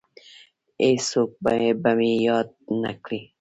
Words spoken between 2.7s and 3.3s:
نه کړي